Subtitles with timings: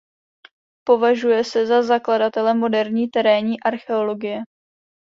[0.83, 4.41] Považuje se za zakladatele moderní terénní archeologie.